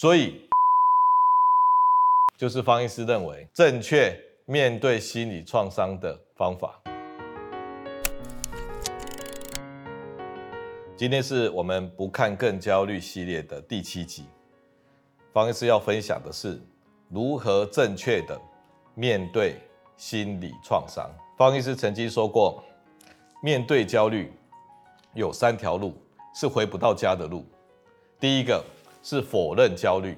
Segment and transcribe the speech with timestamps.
[0.00, 0.48] 所以，
[2.38, 6.80] 就是方医师认为正确面对心理创伤的方法。
[10.96, 14.24] 今天是我们不看更焦虑系列的第七集。
[15.32, 16.62] 方医师要分享的是
[17.08, 18.40] 如何正确的
[18.94, 19.56] 面对
[19.96, 21.10] 心理创伤。
[21.36, 22.62] 方医师曾经说过，
[23.42, 24.32] 面对焦虑
[25.14, 25.92] 有三条路
[26.32, 27.44] 是回不到家的路。
[28.20, 28.64] 第一个。
[29.02, 30.16] 是否认焦虑，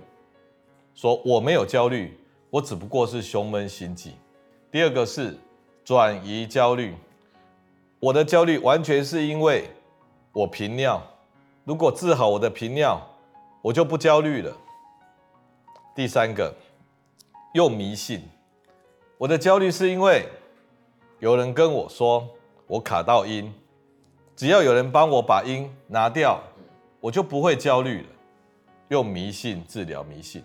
[0.95, 2.19] 说我没有焦虑，
[2.51, 4.13] 我只不过是胸闷心悸。
[4.71, 5.39] 第二个是
[5.85, 6.95] 转移焦虑，
[7.99, 9.65] 我的焦虑完全是因为
[10.33, 11.03] 我频尿，
[11.65, 13.01] 如果治好我的频尿，
[13.63, 14.57] 我就不焦虑了。
[15.95, 16.55] 第三个，
[17.55, 18.23] 用迷信，
[19.19, 20.27] 我的焦虑是因为
[21.19, 22.27] 有人跟我说
[22.67, 23.53] 我卡到阴，
[24.35, 26.41] 只要有人帮我把阴拿掉，
[27.01, 28.09] 我就不会焦虑了。
[28.91, 30.43] 用迷信治疗迷信，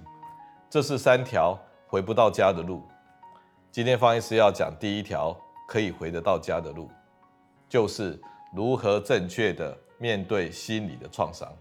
[0.70, 2.84] 这是三条回不到家的路。
[3.72, 5.36] 今天方医师要讲第一条
[5.68, 6.88] 可以回得到家的路，
[7.68, 8.20] 就是
[8.54, 11.52] 如何正确的面对心理的创伤。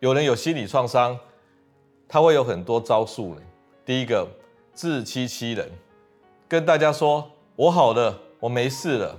[0.00, 1.16] 有人有心理创伤，
[2.08, 3.42] 他会有很多招数呢。
[3.84, 4.26] 第一个，
[4.74, 5.70] 自欺欺人，
[6.48, 9.16] 跟大家说我好了，我没事了，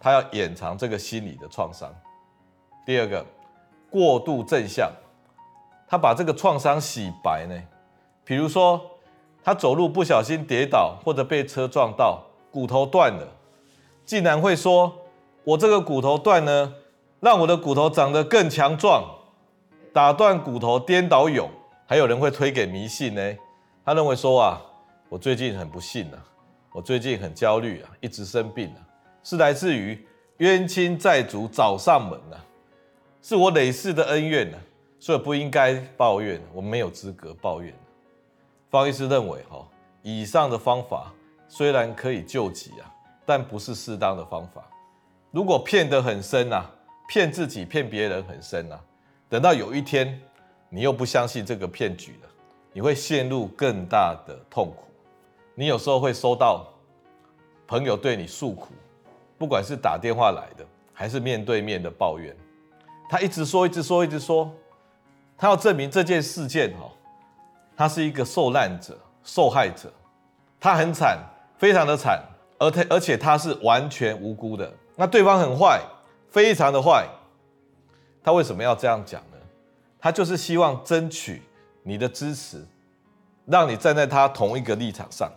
[0.00, 1.88] 他要掩藏这个心理的创伤。
[2.84, 3.24] 第二个，
[3.88, 4.90] 过度正向。
[5.86, 7.54] 他把这个创伤洗白呢，
[8.24, 8.80] 比如说
[9.42, 13.28] 他走路不小心跌倒，或者被车撞到，骨头断了，
[14.04, 14.92] 竟然会说
[15.44, 16.74] ：“我这个骨头断呢，
[17.20, 19.04] 让我的骨头长得更强壮，
[19.92, 21.48] 打断骨头颠倒勇。”
[21.86, 23.36] 还有人会推给迷信呢，
[23.84, 24.62] 他认为说啊，
[25.10, 26.18] 我最近很不幸啊，
[26.72, 28.80] 我最近很焦虑啊，一直生病啊，
[29.22, 30.06] 是来自于
[30.38, 32.40] 冤亲债主找上门啊，
[33.20, 34.58] 是我累世的恩怨啊。
[35.04, 37.74] 所以不应该抱怨，我们没有资格抱怨。
[38.70, 39.62] 方医师认为，哈，
[40.00, 41.12] 以上的方法
[41.46, 42.90] 虽然可以救急啊，
[43.26, 44.66] 但不是适当的方法。
[45.30, 46.64] 如果骗得很深呐，
[47.06, 48.80] 骗自己、骗别人很深呐，
[49.28, 50.18] 等到有一天
[50.70, 52.28] 你又不相信这个骗局了，
[52.72, 54.86] 你会陷入更大的痛苦。
[55.54, 56.66] 你有时候会收到
[57.66, 58.68] 朋友对你诉苦，
[59.36, 60.64] 不管是打电话来的，
[60.94, 62.34] 还是面对面的抱怨，
[63.06, 64.50] 他一直说，一直说，一直说。
[65.36, 66.90] 他要证明这件事件哈，
[67.76, 69.92] 他是一个受难者、受害者，
[70.60, 71.18] 他很惨，
[71.58, 72.22] 非常的惨，
[72.58, 74.72] 而他而且他是完全无辜的。
[74.96, 75.80] 那对方很坏，
[76.30, 77.06] 非常的坏。
[78.22, 79.36] 他为什么要这样讲呢？
[79.98, 81.42] 他就是希望争取
[81.82, 82.64] 你的支持，
[83.46, 85.30] 让你站在他同一个立场上。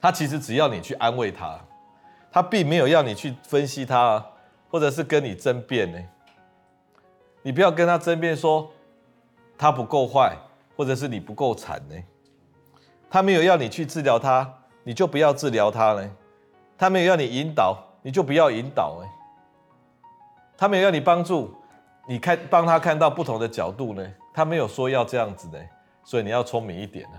[0.00, 1.58] 他其实只要你去安慰他，
[2.30, 4.24] 他并没有要你去分析他，
[4.70, 5.98] 或者是跟你争辩呢。
[7.46, 8.68] 你不要跟他争辩说
[9.56, 10.36] 他不够坏，
[10.76, 11.94] 或者是你不够惨呢。
[13.08, 14.52] 他没有要你去治疗他，
[14.82, 16.10] 你就不要治疗他呢。
[16.76, 19.08] 他没有要你引导，你就不要引导呢。
[20.58, 21.54] 他没有要你帮助，
[22.08, 24.04] 你看帮他看到不同的角度呢。
[24.34, 25.58] 他没有说要这样子呢，
[26.02, 27.18] 所以你要聪明一点呢。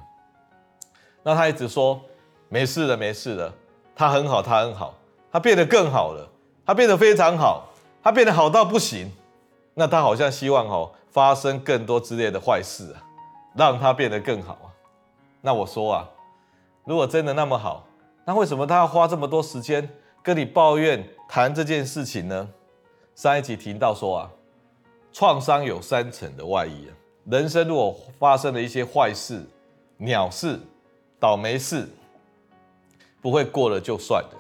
[1.24, 2.02] 那他一直说
[2.50, 3.54] 没事了，没事了，
[3.96, 4.94] 他很好，他很好，
[5.32, 6.30] 他变得更好了，
[6.66, 7.70] 他变得非常好，
[8.04, 9.10] 他变得好到不行。
[9.80, 12.98] 那他好像希望哦发生更多之类的坏事啊，
[13.54, 14.74] 让他变得更好啊。
[15.40, 16.10] 那我说啊，
[16.84, 17.86] 如果真的那么好，
[18.26, 19.88] 那为什么他要花这么多时间
[20.24, 22.50] 跟你抱怨谈这件事情呢？
[23.14, 24.32] 上一集提到说啊，
[25.14, 26.92] 创伤有三层的外衣啊。
[27.26, 29.46] 人生如果发生了一些坏事、
[29.98, 30.60] 鸟事、
[31.20, 31.88] 倒霉事，
[33.22, 34.38] 不会过了就算了，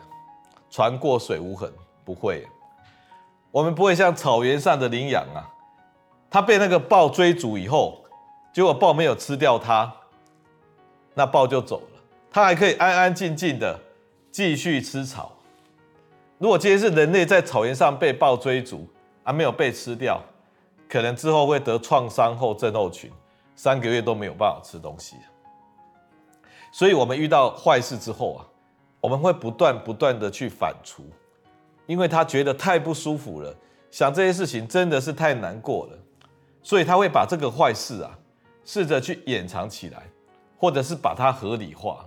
[0.72, 1.72] 船过水无痕，
[2.04, 2.48] 不会。
[3.52, 5.50] 我们不会像草原上的羚羊啊，
[6.30, 8.03] 它被那个豹追逐以后，
[8.53, 9.91] 结果豹没有吃掉它，
[11.13, 13.80] 那豹就走了，它还可以安安静静的
[14.31, 15.31] 继续吃草。
[16.38, 18.88] 如果今天是人类在草原上被豹追逐，
[19.24, 20.22] 而没有被吃掉，
[20.88, 23.12] 可能之后会得创伤后症候群，
[23.56, 25.16] 三个月都没有办法吃东西。
[26.72, 28.45] 所以，我们遇到坏事之后啊，
[29.01, 31.01] 我们会不断不断的去反刍。
[31.88, 33.56] 因为他觉得太不舒服了，
[33.89, 35.98] 想这些事情真的是太难过了，
[36.62, 38.19] 所以他会把这个坏事啊，
[38.63, 40.04] 试着去掩藏起来，
[40.57, 42.06] 或者是把它合理化。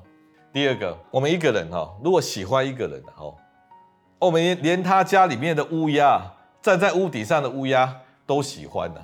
[0.52, 3.34] 第二个，我们一个人哈，如果喜欢一个人哦，
[4.18, 6.20] 我们连他家里面的乌鸦，
[6.60, 9.02] 站在屋顶上的乌鸦都喜欢的，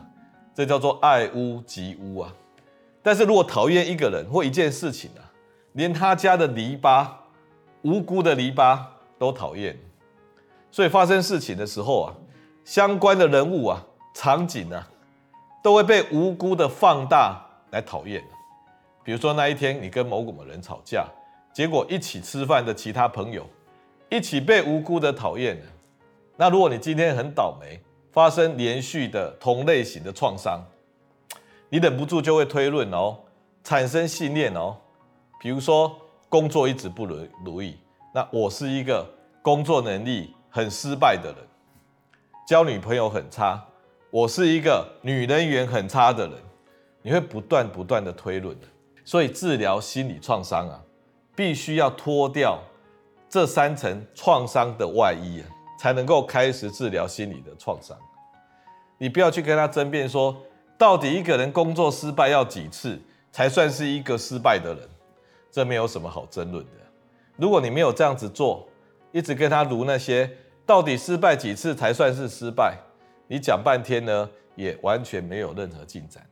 [0.55, 2.32] 这叫做爱屋及乌啊。
[3.02, 5.25] 但是如果讨厌一个人或一件事情啊，
[5.73, 7.06] 连他家的篱笆，
[7.82, 8.78] 无辜的篱笆
[9.17, 9.78] 都讨厌。
[10.76, 12.12] 所以发生事情的时候啊，
[12.62, 13.82] 相关的人物啊、
[14.12, 14.87] 场景啊，
[15.62, 18.23] 都会被无辜的放大来讨厌。
[19.02, 21.06] 比如说那一天你跟某某人吵架，
[21.50, 23.46] 结果一起吃饭的其他朋友
[24.11, 25.64] 一起被无辜的讨厌了。
[26.37, 27.81] 那如果你今天很倒霉，
[28.12, 30.62] 发生连续的同类型的创伤，
[31.70, 33.17] 你忍不住就会推论哦，
[33.64, 34.76] 产生信念哦。
[35.40, 35.96] 比如说
[36.28, 37.78] 工作一直不如如意，
[38.12, 41.44] 那我是一个工作能力很失败的人；
[42.49, 43.62] 交女朋友很差，
[44.11, 46.38] 我是一个女人缘很差的人。
[47.03, 48.56] 你会不断不断的推论。
[49.05, 50.81] 所以治疗心理创伤啊，
[51.37, 52.58] 必须要脱掉
[53.29, 55.44] 这三层创伤的外衣啊，
[55.79, 57.94] 才能够开始治疗心理的创伤。
[58.97, 60.35] 你不要去跟他争辩说，
[60.79, 62.99] 到底一个人工作失败要几次
[63.31, 64.88] 才算是一个失败的人？
[65.52, 66.70] 这没有什么好争论的。
[67.37, 68.67] 如果你没有这样子做，
[69.12, 70.31] 一直跟他如那些
[70.66, 72.76] 到底失败几次才算是失败，
[73.28, 76.22] 你讲半天呢，也完全没有任何进展。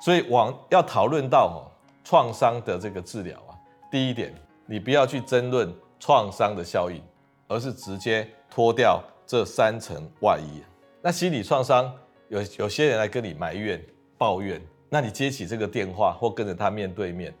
[0.00, 1.74] 所以往要讨论到哦。
[2.04, 3.52] 创伤的这个治疗啊，
[3.90, 4.34] 第一点，
[4.64, 7.02] 你不要去争论创伤的效应，
[7.46, 10.62] 而是直接脱掉这三层外衣。
[11.02, 11.94] 那心理创伤
[12.28, 13.78] 有有些人来跟你埋怨、
[14.16, 14.58] 抱怨，
[14.88, 17.34] 那你接起这个电话或跟着他面对面，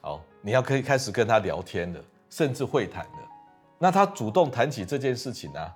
[0.00, 2.00] 好，你要可以开始跟他聊天了，
[2.30, 3.25] 甚至会谈了。
[3.78, 5.74] 那他主动谈起这件事情啊，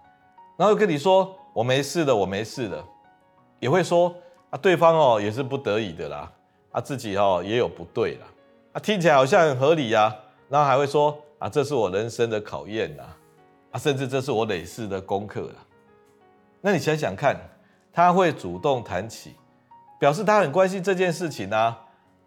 [0.57, 2.85] 然后跟你说我没事的，我没事的，
[3.59, 4.15] 也会说
[4.51, 6.33] 啊，对方哦也是不得已的啦。
[6.73, 8.27] 啊，自己哦也有不对啦，
[8.75, 10.17] 啊，听起来好像很合理呀，啊，
[10.49, 13.03] 然后还会说啊，这是我人生的考验呐，
[13.73, 15.55] 啊，甚至这是我累世的功课了。
[16.61, 17.35] 那你想想看，
[17.93, 19.35] 他会主动谈起，
[19.99, 21.77] 表示他很关心这件事情啊，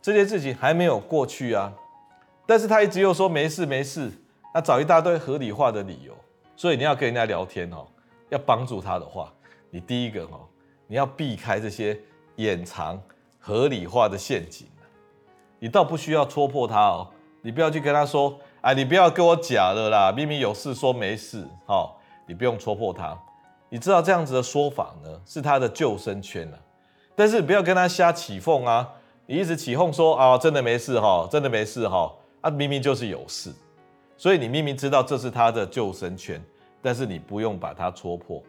[0.02, 1.72] 这件事情还没有过去啊，
[2.46, 4.12] 但是他一直又说没事没事，
[4.54, 6.14] 他找一大堆合理化的理由。
[6.56, 7.86] 所以你要跟人家聊天哦，
[8.30, 9.34] 要帮助他的话，
[9.70, 10.48] 你第一个哦，
[10.88, 12.00] 你要避开这些
[12.36, 13.02] 掩藏。
[13.46, 14.66] 合理化的陷阱，
[15.60, 17.06] 你倒不需要戳破他哦，
[17.42, 21.92] 你不要去跟他说，哎，你不要跟我假了啦，明明有事说没事，哦，
[22.26, 23.20] 你不用戳破他，
[23.68, 26.58] 你知道这样子的说法呢，是他的救生圈啊，
[27.18, 28.90] 但是你不要跟他瞎起哄啊，
[29.26, 32.10] 你一直起哄说啊，真的没事哈，真的没事哈，
[32.40, 33.54] 啊，明明就是有事，
[34.24, 36.42] 所以你明明知道这是他的救生圈，
[36.82, 38.42] 但是你不用把它戳破，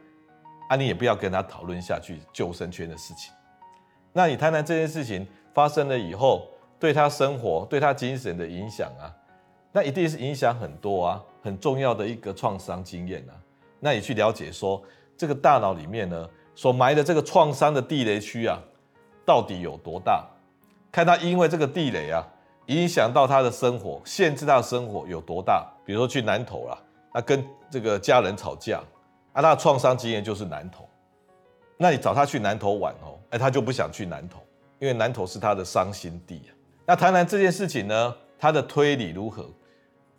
[0.69, 3.35] 啊，你也不要跟他讨论下去救生圈的事情。
[4.13, 6.47] 那你谈谈这件事情发生了以后，
[6.79, 9.11] 对他生活、对他精神的影响啊，
[9.73, 13.35] 那一定是影响很多啊，很重要的一个创伤经验啊。
[13.81, 14.81] 那你去了解说，
[15.17, 18.57] 这个大脑里面呢，所埋的这个创伤的地雷区啊，
[19.27, 20.25] 到底有多大？
[20.93, 22.25] 看他因为这个地雷啊，
[22.67, 25.67] 影响到他的生活，限制他的生活有多大？
[25.85, 26.79] 比如说去南投啦，
[27.13, 28.79] 那跟这个家人吵架，
[29.33, 30.89] 啊，他的创伤经验就是南投。
[31.77, 34.39] 那你找他去南投玩哦，哎，他就不想去南投，
[34.79, 36.41] 因为南投是他的伤心地。
[36.87, 39.47] 那谈谈这件事情呢，他的推理如何？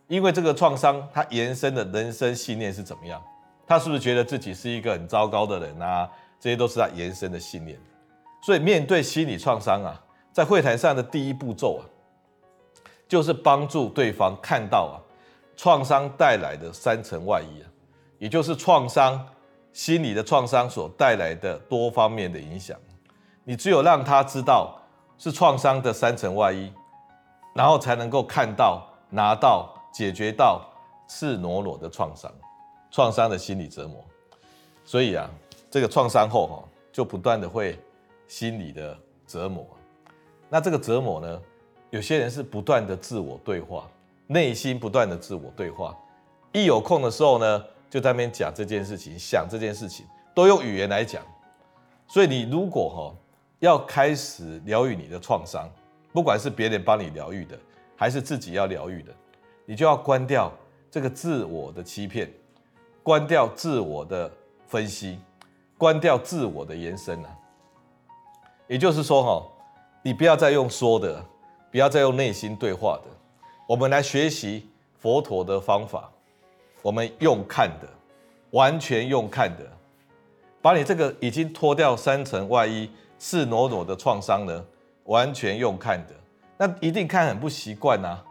[0.08, 3.20] 因为这个创伤，他延伸的人生信念是怎么样？
[3.66, 6.08] 他是不是觉得自己是一个很糟糕的人啊？
[6.40, 7.80] 这些都是他延伸的信念。
[8.44, 10.00] 所以面对心理创伤啊，
[10.32, 11.82] 在会谈上的第一步骤啊，
[13.08, 14.96] 就是帮助对方看到啊，
[15.56, 17.68] 创伤带来的三层外衣啊，
[18.18, 19.26] 也就是创伤。
[19.74, 22.80] 心理的创伤所带来的多方面的影响，
[23.44, 24.74] 你只有让他知道
[25.18, 26.72] 是创伤的三层外衣，
[27.54, 30.66] 然后才能够看到、拿到、解决到
[31.10, 32.32] 赤裸裸的创伤、
[32.90, 34.02] 创伤的心理折磨。
[34.86, 35.30] 所以啊，
[35.70, 36.64] 这个创伤后哈，
[36.94, 37.78] 就不断的会
[38.30, 39.68] 心理的折磨。
[40.48, 41.42] 那这个折磨呢，
[41.96, 43.90] 有些人是不断的自我对话，
[44.28, 45.98] 内心不断的自我对话，
[46.52, 47.64] 一有空的时候呢。
[47.88, 51.24] 就在那边讲这件事情，想这件事情，都用语言来讲。
[52.08, 53.16] 所以你如果哈
[53.60, 55.70] 要开始疗愈你的创伤，
[56.12, 57.58] 不管是别人帮你疗愈的，
[57.96, 59.14] 还是自己要疗愈的，
[59.66, 60.52] 你就要关掉
[60.92, 62.30] 这个自我的欺骗，
[63.02, 64.30] 关掉自我的
[64.68, 65.18] 分析，
[65.78, 67.30] 关掉自我的延伸啊。
[68.68, 69.48] 也就是说哈，
[70.02, 71.24] 你不要再用说的，
[71.76, 73.12] 不要再用内心对话的，
[73.68, 74.66] 我们来学习
[74.98, 76.10] 佛陀的方法。
[76.82, 77.88] 我们用看的，
[78.52, 79.70] 完全用看的，
[80.62, 82.90] 把你这个已经脱掉三层外衣、
[83.20, 84.66] 赤裸裸的创伤呢，
[85.04, 86.14] 完全用看的，
[86.56, 88.24] 那一定看很不习惯呐。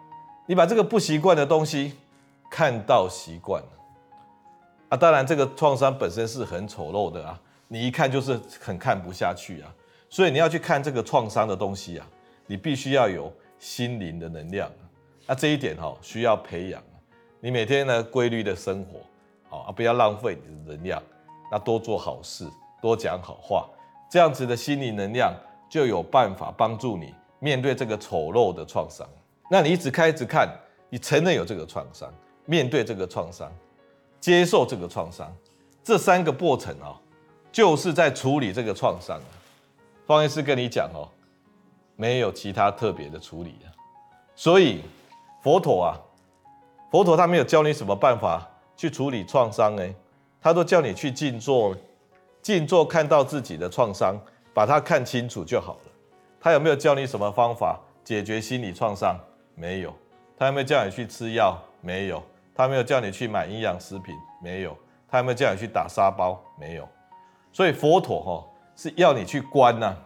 [0.46, 1.92] 你把这个不习惯的东西
[2.50, 3.68] 看到习惯了，
[4.88, 9.68] 啊，当然这个创伤本身是很丑陋的啊，你一看就是很看不下去啊。
[10.08, 12.06] 所以你要去看这个创伤的东西啊，
[12.46, 14.70] 你必须要有心灵的能量，
[15.26, 16.82] 那这一点哈需要培养。
[17.40, 19.00] 你每天呢规律的生活，
[19.48, 21.02] 好啊，不要浪费你的能量，
[21.50, 22.46] 那多做好事，
[22.80, 23.68] 多讲好话，
[24.10, 25.34] 这样子的心理能量
[25.68, 29.06] 就有办法帮助你面对这个丑陋的创伤。
[29.50, 30.48] 那你一直看，一直看，
[30.88, 32.12] 你承认有这个创伤，
[32.46, 33.52] 面对这个创伤，
[34.20, 35.30] 接受这个创伤，
[35.82, 36.98] 这三个过程啊，
[37.52, 39.20] 就是在处理这个创伤。
[40.06, 41.08] 方医师跟你讲哦，
[41.96, 43.68] 没有其他特别的处理啊。
[44.34, 44.82] 所以
[45.42, 46.00] 佛陀啊，
[46.90, 48.46] 佛陀他没有教你什么办法
[48.76, 49.94] 去处理创伤哎，
[50.40, 51.74] 他都叫你去静坐，
[52.42, 54.16] 静坐看到自己的创伤，
[54.52, 55.90] 把它看清楚就好了。
[56.40, 59.18] 他有没有教你什么方法解决心理创伤？
[59.54, 59.94] 没有。
[60.36, 61.56] 他有没有叫你去吃药？
[61.80, 62.22] 没有。
[62.54, 64.14] 他没有叫你去买营养食品？
[64.42, 64.76] 没有。
[65.08, 66.40] 他有没有叫你去打沙包？
[66.58, 66.88] 没有。
[67.52, 68.44] 所以佛陀哈
[68.76, 69.96] 是要你去观呐，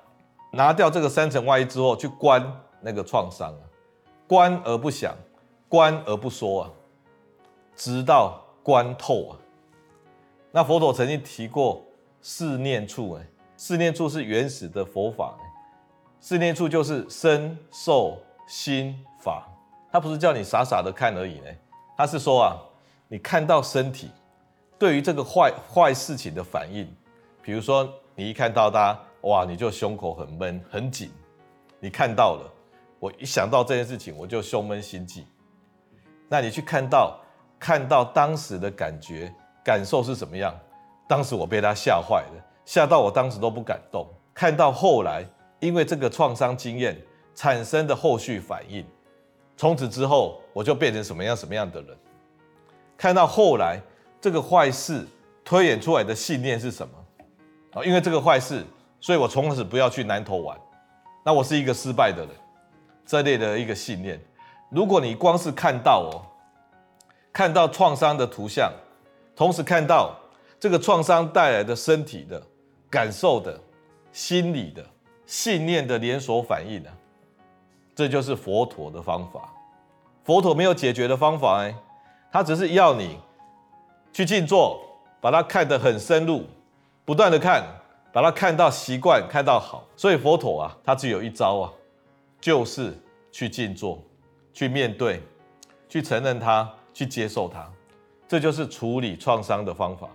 [0.50, 2.42] 拿掉这个三层外衣之后去观
[2.80, 3.62] 那个创伤啊，
[4.26, 5.14] 观而不想，
[5.68, 6.70] 观而不说啊，
[7.76, 9.36] 直到观透啊。
[10.50, 11.84] 那佛陀曾经提过
[12.20, 13.26] 四念处哎，
[13.56, 15.36] 四念处是原始的佛法，
[16.20, 19.46] 四念处就是身受心法，
[19.92, 21.46] 他不是叫你傻傻的看而已呢，
[21.96, 22.56] 他是说啊，
[23.08, 24.10] 你看到身体
[24.78, 26.88] 对于这个坏坏事情的反应。
[27.40, 31.10] 比如说，你一看到他，哇，你就胸口很闷很紧。
[31.80, 32.52] 你看到了，
[32.98, 35.24] 我一想到这件事情，我就胸闷心悸。
[36.28, 37.18] 那你去看到，
[37.58, 39.32] 看到当时的感觉
[39.64, 40.54] 感受是怎么样？
[41.08, 44.06] 当时我被他吓坏了，吓到我当时都不敢动。
[44.34, 45.24] 看到后来，
[45.58, 47.00] 因为这个创伤经验
[47.34, 48.86] 产生的后续反应，
[49.56, 51.96] 从此之后我就变成什么样什么样的人。
[52.96, 53.80] 看到后来
[54.20, 55.06] 这个坏事
[55.44, 56.94] 推演出来的信念是什么？
[57.72, 58.64] 啊，因为这个坏事，
[59.00, 60.58] 所以我从此不要去南投玩。
[61.24, 62.28] 那我是一个失败的人，
[63.04, 64.20] 这类的一个信念。
[64.70, 66.22] 如果你光是看到哦，
[67.32, 68.72] 看到创伤的图像，
[69.36, 70.14] 同时看到
[70.58, 72.42] 这个创伤带来的身体的
[72.90, 73.58] 感受的、
[74.12, 74.84] 心理的、
[75.26, 76.90] 信念的连锁反应呢，
[77.94, 79.48] 这就是佛陀的方法。
[80.24, 81.74] 佛陀没有解决的方法哎，
[82.30, 83.18] 他只是要你
[84.12, 84.80] 去静坐，
[85.20, 86.44] 把它看得很深入。
[87.04, 87.64] 不断的看，
[88.12, 89.86] 把它看到习惯，看到好。
[89.96, 91.72] 所以佛陀啊，他只有一招啊，
[92.40, 92.96] 就是
[93.30, 94.02] 去静坐，
[94.52, 95.22] 去面对，
[95.88, 97.68] 去承认它，去接受它。
[98.26, 100.08] 这就是处理创伤的方法，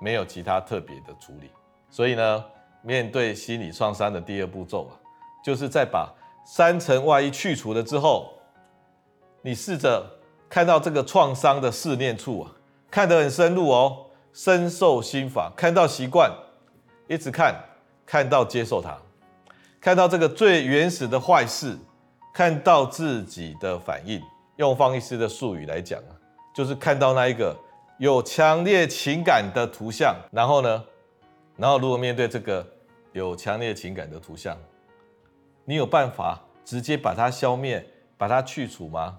[0.00, 1.50] 没有其他特别的处理。
[1.90, 2.44] 所以呢，
[2.82, 4.92] 面对心理创伤的第二步骤啊，
[5.44, 6.12] 就是在把
[6.46, 8.32] 三层外衣去除了之后，
[9.42, 10.04] 你试着
[10.48, 12.52] 看到这个创伤的四念处啊，
[12.90, 14.06] 看得很深入哦。
[14.32, 16.28] 深受心法，看到习惯，
[17.06, 17.54] 一直看，
[18.06, 18.96] 看到接受它，
[19.80, 21.76] 看到这个最原始的坏事，
[22.32, 24.22] 看到自己的反应。
[24.56, 26.12] 用方医师的术语来讲啊，
[26.54, 27.56] 就是看到那一个
[27.98, 30.14] 有强烈情感的图像。
[30.30, 30.84] 然后呢，
[31.56, 32.66] 然后如果面对这个
[33.12, 34.56] 有强烈情感的图像，
[35.64, 37.84] 你有办法直接把它消灭，
[38.16, 39.18] 把它去除吗？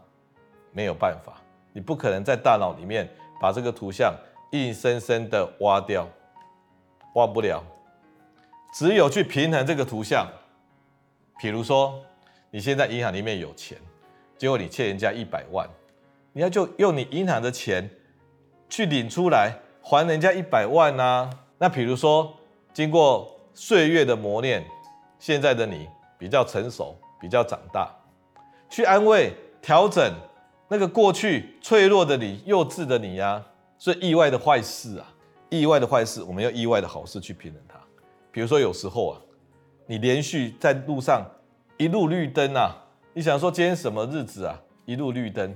[0.71, 1.33] 没有办法，
[1.73, 4.13] 你不可能在大脑里面把这个图像。
[4.51, 6.07] 硬生生的挖掉，
[7.15, 7.61] 挖不了。
[8.77, 10.27] 只有去平衡这个图像。
[11.39, 11.97] 比如说，
[12.51, 13.77] 你现在银行里面有钱，
[14.37, 15.65] 结果你欠人家一百万，
[16.33, 17.89] 你要就用你银行的钱
[18.67, 21.29] 去领出来还人家一百万啊。
[21.57, 22.35] 那比如说，
[22.73, 24.61] 经过岁月的磨练，
[25.19, 27.89] 现在的你比较成熟，比较长大，
[28.69, 30.13] 去安慰、调整
[30.67, 33.41] 那个过去脆弱的你、幼稚的你呀、
[33.77, 35.07] 所以意外的坏事啊，
[35.47, 37.61] 意外的坏事，我们要意外的好事去平衡。
[38.35, 39.21] 比如说有时候啊，
[39.87, 41.25] 你连续在路上
[41.77, 42.75] 一路绿灯啊，
[43.13, 45.55] 你想说今天什么日子啊，一路绿灯，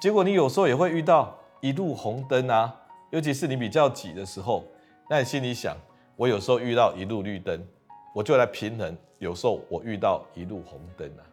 [0.00, 2.72] 结果你有时候也会遇到一路红灯啊，
[3.10, 4.64] 尤其是你比较挤的时候，
[5.10, 5.76] 那你心里想，
[6.14, 7.60] 我有时候遇到一路绿灯，
[8.14, 11.26] 我就来平衡，有时候我遇到一路红灯啊，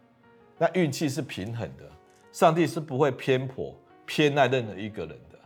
[0.58, 1.84] 那运气是平衡的，
[2.32, 3.72] 上帝是不会偏颇
[4.08, 5.38] 偏爱任何一个人的。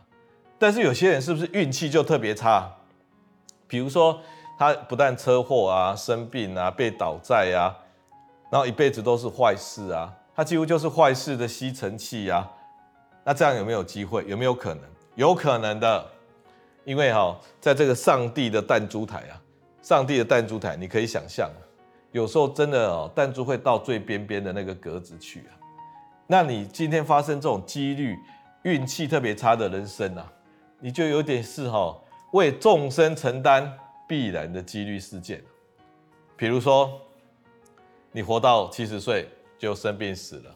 [0.58, 2.72] 但是有些人是不是运气就特别差？
[3.68, 4.18] 比如说
[4.58, 7.74] 他不但车祸啊、生病啊、被倒债啊，
[8.50, 12.50] 然后一辈子都是坏事啊，他几乎就是坏事的吸尘器啊。
[13.24, 14.24] 那这样有没有机会？
[14.26, 14.82] 有没有可能？
[15.14, 16.06] 有可能的，
[16.84, 19.40] 因为哈，在这个上帝的弹珠台啊，
[19.80, 21.48] 上帝的弹珠台，你可以想象，
[22.12, 25.54] 有时候真的哦，弹珠会到最边边的那个格子去啊。
[26.26, 28.18] 那你今天发生这种几率
[28.62, 30.30] 运气特别差的人生啊？
[30.80, 31.96] 你就有点是哈，
[32.32, 33.72] 为众生承担
[34.06, 35.42] 必然的几率事件，
[36.36, 37.00] 比如说，
[38.12, 40.54] 你活到七十岁就生病死了，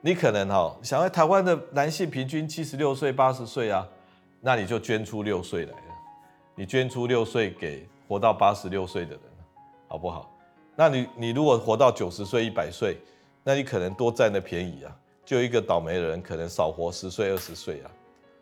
[0.00, 3.86] 你可能哈想要台湾的男性平均七十六岁八十岁啊，
[4.40, 5.94] 那你就捐出六岁来了，
[6.54, 9.20] 你捐出六岁给活到八十六岁的人，
[9.88, 10.28] 好不好？
[10.74, 12.98] 那你你如果活到九十岁、一百岁，
[13.44, 17.90] 那你可能多占了便宜啊，就一个倒霉的人可能少活十岁、二十岁啊。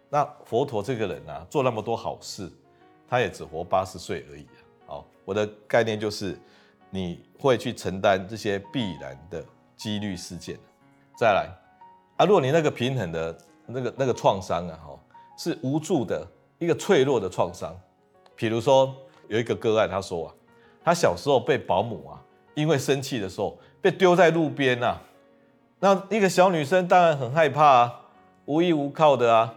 [0.09, 2.51] 那佛陀这个人啊，做那么多好事，
[3.11, 4.63] 他也只活八十岁而已啊。
[4.87, 6.39] 好，我的概念就是，
[6.89, 9.45] 你会去承担这些必然的
[9.77, 10.57] 几率事件。
[11.19, 11.51] 再来
[12.17, 14.99] 啊，如果你那个平衡的那个那个创伤啊，哈，
[15.37, 16.27] 是无助的
[16.59, 17.77] 一个脆弱的创伤。
[18.37, 18.95] 比如说
[19.29, 20.35] 有一个个案，他说啊，
[20.85, 22.23] 他小时候被保姆啊，
[22.55, 25.01] 因为生气的时候被丢在路边啊，
[25.79, 28.01] 那一个小女生当然很害怕啊，
[28.47, 29.55] 无依无靠的啊。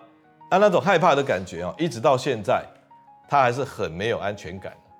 [0.51, 2.63] 那那种害怕的感觉啊，一直到现在，
[3.33, 4.91] 他还是很没有安全感的。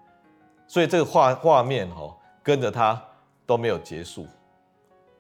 [0.68, 2.12] 所以这个画画面哈，
[2.42, 3.00] 跟着他
[3.46, 4.26] 都没有结束。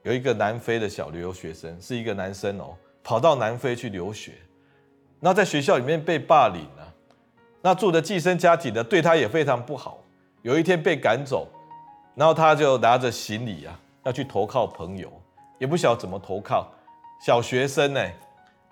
[0.01, 4.31] 有一个南非的小留学生，是一个男生哦，跑到南非去留学，
[5.19, 6.91] 那在学校里面被霸凌了，
[7.61, 9.99] 那住的寄生家庭呢，对他也非常不好。
[10.41, 11.47] 有一天被赶走，
[12.15, 15.07] 然后他就拿着行李啊，要去投靠朋友，
[15.59, 16.67] 也不晓得怎么投靠。
[17.23, 18.01] 小学生呢，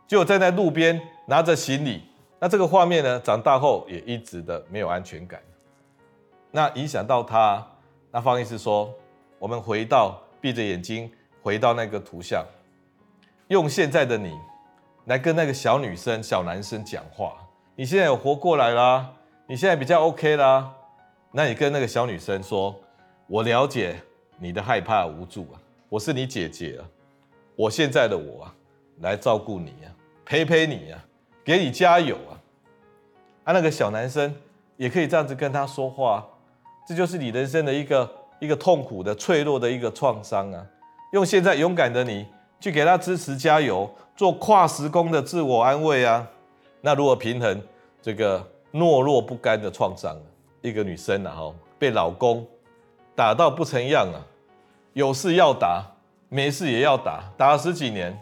[0.07, 2.01] 就站在路边拿着行李，
[2.43, 5.39] 那这个画面呢，长大后也一直的没有安全感。
[6.50, 7.63] 那影响到他，
[8.10, 8.91] 那方医师说，
[9.38, 11.12] 我们回到闭着眼睛，
[11.43, 12.43] 回到那个图像，
[13.50, 14.36] 用现在的你
[15.05, 17.38] 来跟那个小女生、小男生讲话。
[17.75, 19.13] 你现在有活过来啦，
[19.45, 20.74] 你现在比较 OK 啦。
[21.31, 22.75] 那你跟那个小女生说，
[23.27, 24.01] 我了解
[24.39, 26.81] 你的害怕无助啊，我是你姐姐啊，
[27.55, 28.55] 我现在的我啊，
[29.01, 29.93] 来照顾你啊。
[30.25, 31.05] 陪陪你、啊，
[31.43, 32.38] 给你加油啊！
[33.45, 34.33] 啊，那个小男生
[34.77, 36.25] 也可以这样子跟他说话，
[36.88, 40.65] 这就是你人生的一个一个痛苦的、脆弱的一个创伤啊。
[41.13, 42.25] 用现在勇敢的你
[42.60, 46.27] 去给他支持、加油，做跨时空的自我安慰啊。
[46.81, 47.62] 那如果平衡
[48.01, 48.39] 这个
[48.74, 50.15] 懦弱不甘的创伤，
[50.62, 52.45] 一个女生啊，哈，被老公
[53.15, 54.21] 打到不成样啊，
[54.93, 55.83] 有事要打，
[56.29, 58.17] 没事也要打，打了十几年，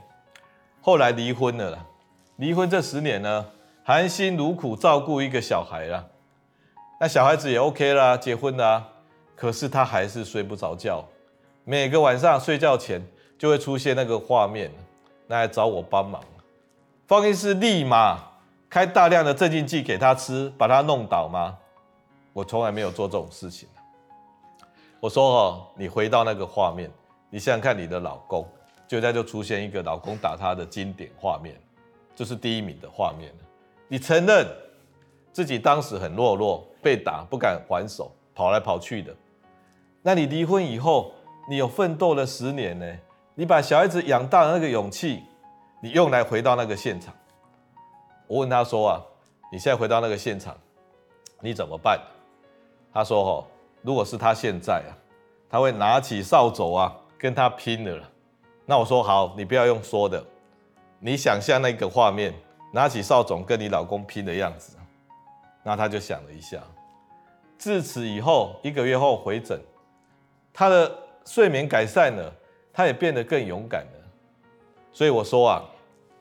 [0.82, 1.86] 后来离婚了啦。
[2.40, 3.46] 离婚这十年呢，
[3.84, 6.06] 含辛茹苦照顾一个小孩啦，
[6.98, 8.88] 那小孩子也 OK 啦，结婚啦，
[9.36, 11.04] 可是他还是睡不着觉，
[11.66, 13.06] 每个晚上睡觉前
[13.38, 14.72] 就会出现那个画面，
[15.28, 16.24] 那来找我帮忙。
[17.08, 18.18] 方医师立马
[18.70, 21.58] 开大量的镇静剂给他吃，把他弄倒吗？
[22.32, 23.68] 我从来没有做这种事情。
[25.02, 26.90] 我说哦，你回到那个画面，
[27.30, 28.48] 你想想看你的老公，
[28.88, 31.54] 就在就出现一个老公打他的经典画面。
[32.20, 33.34] 就是第一名的画面，
[33.88, 34.46] 你承认
[35.32, 39.16] 自己当时很懦弱，被打不敢还手，跑来跑去的。
[40.02, 41.14] 那你离婚以后，
[41.50, 42.86] 你有奋斗了十年呢？
[43.36, 45.24] 你把小孩子养大的那个勇气，
[45.82, 47.16] 你用来回到那个现场。
[48.28, 49.02] 我问他说啊，
[49.50, 50.54] 你现在回到那个现场，
[51.40, 51.98] 你怎么办？
[52.92, 53.46] 他说哦，
[53.82, 54.92] 如果是他现在啊，
[55.50, 58.04] 他会拿起扫帚啊，跟他拼了。
[58.66, 60.22] 那我说好，你不要用说的。
[61.02, 62.34] 你想象那个画面，
[62.74, 64.76] 拿起扫帚跟你老公拼的样子，
[65.64, 66.62] 那他就想了一下。
[67.58, 69.58] 自此以后，一个月后回诊，
[70.52, 70.94] 他的
[71.26, 72.34] 睡眠改善了，
[72.74, 74.10] 他也变得更勇敢了。
[74.92, 75.64] 所以我说啊，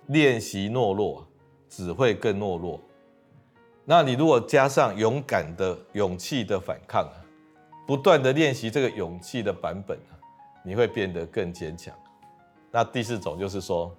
[0.07, 1.27] 练习懦弱
[1.69, 2.81] 只会更懦弱。
[3.85, 7.19] 那你如果加上勇敢的勇气的反抗啊，
[7.85, 10.15] 不断的练习这个勇气的版本啊，
[10.63, 11.93] 你会变得更坚强。
[12.71, 13.93] 那第四种就是说。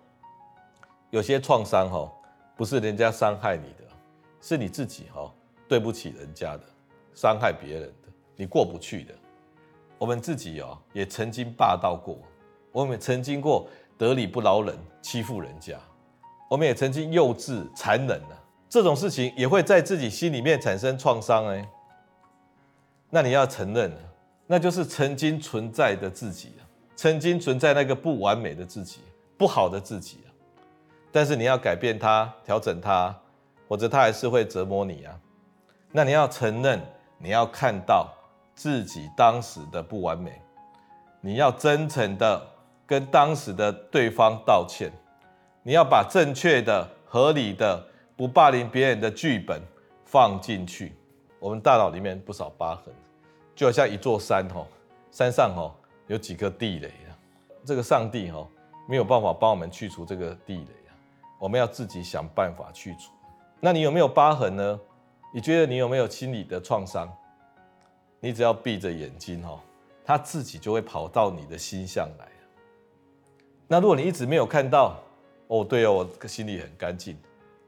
[1.12, 2.12] 有些创伤哈，
[2.56, 3.84] 不是人家伤害你的，
[4.42, 5.32] 是你自己哈，
[5.68, 6.64] 对不起人家的，
[7.16, 9.14] 伤害别人的，你过不去的。
[9.98, 12.18] 我们自己哦，也曾经霸道过，
[12.72, 13.68] 我们曾经过
[13.98, 15.78] 得理不饶人，欺负人家，
[16.48, 21.68] 我们也曾经幼稚残忍了，这种事情也会在自己心里面产生创伤哎。
[23.10, 23.92] 那你要承认，
[24.46, 26.54] 那就是曾经存在的自己，
[26.96, 29.00] 曾经存在那个不完美的自己，
[29.38, 30.29] 不好的自己啊。
[31.12, 33.16] 但是你要改变它，调整它，
[33.68, 35.20] 或者它还是会折磨你啊。
[35.92, 36.80] 那你要承认，
[37.18, 38.08] 你要看到
[38.54, 40.40] 自己当时的不完美，
[41.20, 42.48] 你要真诚的
[42.86, 44.92] 跟当时的对方道歉，
[45.64, 47.84] 你要把正确的、合理的、
[48.16, 49.60] 不霸凌别人的剧本
[50.06, 50.94] 放进去。
[51.40, 52.94] 我们大脑里面不少疤痕，
[53.56, 54.68] 就好像一座山吼，
[55.10, 55.74] 山上吼
[56.08, 57.18] 有几个地雷啊，
[57.66, 58.48] 这个上帝吼
[58.88, 60.79] 没有办法帮我们去除这个地雷。
[61.40, 63.12] 我们要自己想办法去除。
[63.60, 64.80] 那你有没有疤痕呢？
[65.34, 67.10] 你觉得你有没有心理的创伤？
[68.20, 69.60] 你只要闭着眼睛哈，
[70.04, 72.28] 它自己就会跑到你的心上来。
[73.68, 75.00] 那如果你一直没有看到，
[75.48, 77.18] 哦，对哦，我心里很干净，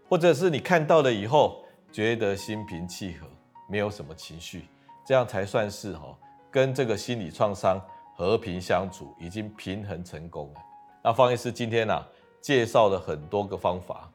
[0.10, 3.28] 或者是你看到了以后觉得心平气和，
[3.70, 4.66] 没有什么情绪，
[5.06, 6.18] 这样才算是哈
[6.50, 7.80] 跟这个心理创伤
[8.16, 10.60] 和平相处，已经平衡成功了。
[11.04, 12.06] 那方医师今天呢、
[12.42, 14.10] 介绍了很多个方法，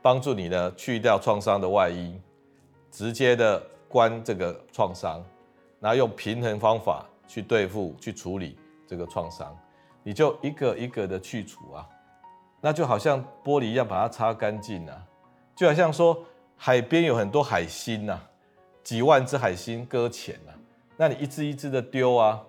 [0.00, 2.18] 帮助你呢去掉创伤的外衣，
[2.90, 5.22] 直接的关这个创伤，
[5.78, 9.56] 然后用平衡方法去对付、去处理这个创伤，
[10.02, 11.86] 你就一个一个的去除啊，
[12.60, 15.06] 那就好像玻璃一样把它擦干净啊，
[15.54, 16.18] 就好像说
[16.56, 18.30] 海边有很多海星呐、啊，
[18.82, 20.54] 几万只海星搁浅了，
[20.96, 22.42] 那你一只一只的丢啊，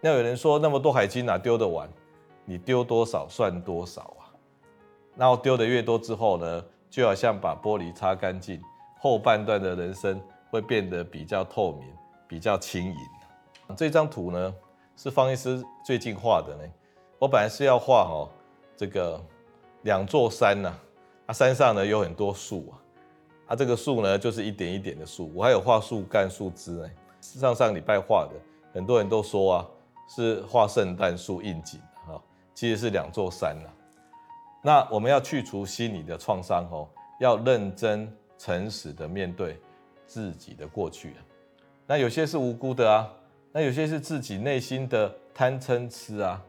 [0.00, 1.88] 那有人说那么多海星哪丢得完？
[2.44, 4.21] 你丢多少算多少啊，
[5.16, 8.60] 然后丢的越多之后呢，就好像把玻璃擦干净，
[9.00, 10.20] 后半段的人生
[10.50, 11.88] 会变得比较透明、
[12.26, 12.96] 比较轻盈。
[13.76, 14.54] 这张图呢？
[14.94, 16.64] 是方医师最近画的呢。
[17.18, 18.28] 我本来是要画哦，
[18.76, 19.18] 这个
[19.82, 20.74] 两座山呐，
[21.26, 22.76] 啊，山上呢有很多树啊，
[23.48, 25.32] 啊，这个树呢就是一点一点的树。
[25.34, 26.90] 我还有画树干、树枝呢。
[27.20, 28.32] 上上礼拜画的，
[28.74, 29.66] 很多人都说啊，
[30.08, 32.20] 是画圣诞树应景啊，
[32.52, 33.68] 其实是两座山呐。
[34.62, 36.88] 那我们要去除心理的创伤哦，
[37.20, 39.60] 要认真诚实的面对
[40.06, 41.14] 自己的过去。
[41.86, 43.10] 那有些是无辜的啊。
[43.54, 46.42] 那有些是自己内心的贪嗔痴啊，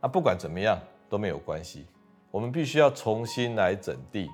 [0.00, 0.76] 那不管怎么样
[1.08, 1.86] 都没有关系，
[2.28, 4.28] 我们必须要重新来整地，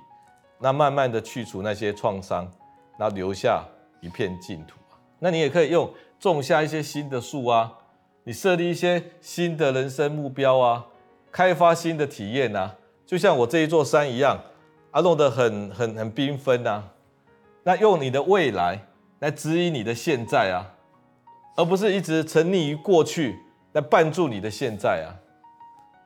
[0.59, 2.51] 那慢慢的去除那些创伤，
[2.99, 3.63] 然后留下
[4.01, 4.79] 一片净土。
[5.19, 7.71] 那你也可以用种下一些新的树啊，
[8.25, 10.87] 你设立一些新的人生目标啊，
[11.31, 12.75] 开发新的体验啊，
[13.07, 14.39] 就像我这一座山一样，
[14.91, 16.83] 啊，弄得很很很缤纷啊，
[17.63, 18.87] 那用你的未来
[19.21, 20.73] 来指引你的现在啊。
[21.59, 23.35] 而不是一直沉溺于过去
[23.73, 25.09] 来绊住你的现在啊！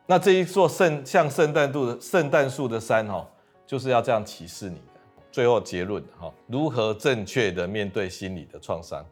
[0.07, 3.27] 那这一座圣像圣诞树的圣诞树的山哦，
[3.67, 5.01] 就是要这样启示你的。
[5.33, 9.05] 最后结论哈，如何正确的面对心理的创伤？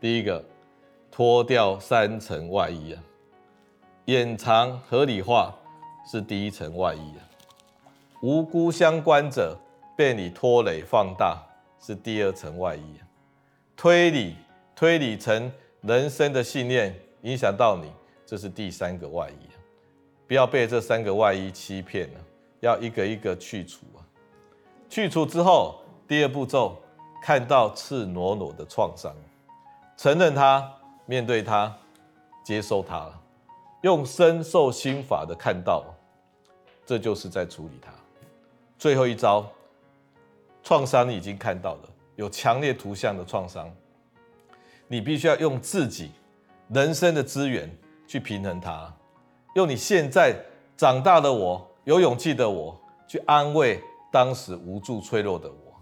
[0.00, 0.44] 第一个，
[1.12, 3.02] 脱掉三层外衣啊，
[4.06, 5.54] 掩藏合理化
[6.10, 7.20] 是第一层外衣啊，
[8.22, 9.56] 无辜相关者
[9.94, 11.40] 被你拖累放大
[11.78, 13.04] 是第二层外衣啊，
[13.76, 14.34] 推理
[14.74, 15.52] 推理成。
[15.82, 16.92] 人生的信念
[17.22, 17.88] 影响到你，
[18.26, 19.56] 这是第三个外衣啊，
[20.26, 22.20] 不要被这三个外衣欺骗了，
[22.58, 24.02] 要一个一个去除啊。
[24.90, 26.76] 去除之后，第二步骤，
[27.22, 29.14] 看到赤裸裸的创伤，
[29.96, 30.68] 承认它，
[31.06, 31.72] 面对它，
[32.42, 33.08] 接受它，
[33.82, 35.84] 用身受心法的看到，
[36.88, 37.92] 这就是在处理它。
[38.78, 39.46] 最后一招，
[40.62, 43.70] 创伤你已经看到了，有强烈图像的创伤。
[44.86, 46.10] 你必须要用自己
[46.70, 47.70] 人生的资源
[48.06, 48.90] 去平衡它，
[49.54, 50.34] 用你现在
[50.78, 53.78] 长大的我、有勇气的我去安慰
[54.10, 55.78] 当时无助脆弱的我，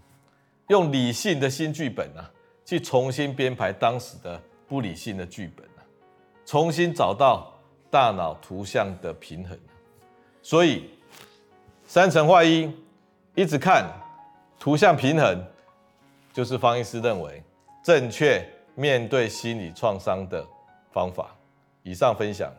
[0.67, 2.29] 用理性的新剧本啊，
[2.65, 5.79] 去重新编排当时的不理性的剧本啊，
[6.45, 7.57] 重新找到
[7.89, 9.57] 大脑图像的平衡。
[10.41, 10.89] 所以
[11.87, 12.71] 三层化一
[13.33, 13.89] 一直看
[14.59, 15.43] 图像平衡，
[16.31, 17.41] 就是方医师认为
[17.81, 18.47] 正确。
[18.79, 20.45] 面对心理创伤的
[20.91, 21.35] 方法，
[21.81, 22.53] 以上分享，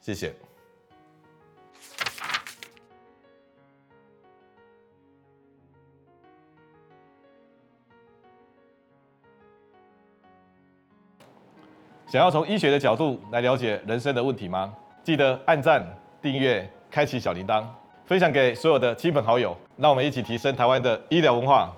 [0.00, 0.32] 谢谢。
[12.06, 14.72] 想要从医学的角度来了解人生的问题吗？
[15.02, 15.84] 记得按赞、
[16.22, 17.66] 订阅、开启小铃铛，
[18.06, 21.74] 分享给所有的亲朋好友，让我们一起提升台湾的医疗文化。